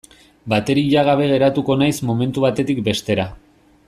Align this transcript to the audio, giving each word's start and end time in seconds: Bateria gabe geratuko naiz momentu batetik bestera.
Bateria 0.53 1.03
gabe 1.09 1.27
geratuko 1.33 1.77
naiz 1.83 1.93
momentu 2.11 2.47
batetik 2.47 2.81
bestera. 2.89 3.29